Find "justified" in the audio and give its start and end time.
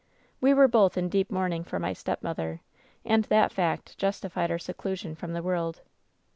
3.99-4.49